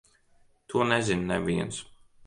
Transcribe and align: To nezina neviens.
To 0.71 0.81
nezina 0.93 1.27
neviens. 1.37 1.83